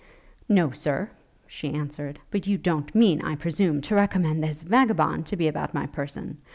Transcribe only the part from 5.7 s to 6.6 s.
my person?